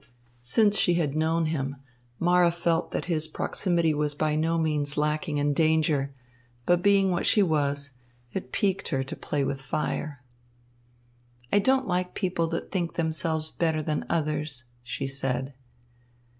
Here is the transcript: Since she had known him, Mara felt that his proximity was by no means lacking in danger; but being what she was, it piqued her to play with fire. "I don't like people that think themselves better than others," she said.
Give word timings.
Since 0.41 0.79
she 0.79 0.95
had 0.95 1.15
known 1.15 1.45
him, 1.45 1.75
Mara 2.17 2.49
felt 2.49 2.89
that 2.89 3.05
his 3.05 3.27
proximity 3.27 3.93
was 3.93 4.15
by 4.15 4.35
no 4.35 4.57
means 4.57 4.97
lacking 4.97 5.37
in 5.37 5.53
danger; 5.53 6.11
but 6.65 6.81
being 6.81 7.11
what 7.11 7.27
she 7.27 7.43
was, 7.43 7.91
it 8.33 8.51
piqued 8.51 8.87
her 8.87 9.03
to 9.03 9.15
play 9.15 9.43
with 9.43 9.61
fire. 9.61 10.23
"I 11.53 11.59
don't 11.59 11.87
like 11.87 12.15
people 12.15 12.47
that 12.47 12.71
think 12.71 12.95
themselves 12.95 13.51
better 13.51 13.83
than 13.83 14.07
others," 14.09 14.63
she 14.81 15.05
said. 15.05 15.53